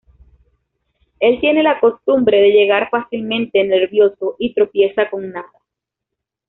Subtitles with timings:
[1.19, 5.51] Él tiene la costumbre de llegar fácilmente nervioso y tropieza con nada.